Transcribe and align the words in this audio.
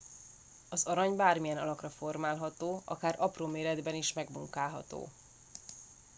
az 0.69 0.85
arany 0.85 1.15
bármilyen 1.15 1.57
alakra 1.57 1.89
formálható 1.89 2.81
akár 2.85 3.15
apró 3.19 3.47
méretben 3.47 3.95
is 3.95 4.13
megmunkálható 4.13 5.09